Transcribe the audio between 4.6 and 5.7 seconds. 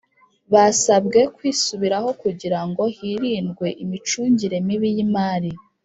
mibi y’imari